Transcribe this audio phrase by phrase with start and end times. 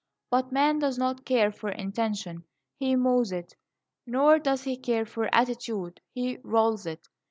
[0.31, 2.43] But man does not care for intention;
[2.79, 3.55] he mows it.
[4.07, 7.07] Nor does he care for attitude; he rolls it.